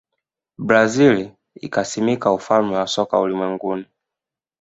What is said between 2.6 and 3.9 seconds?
wa soka ulimwenguni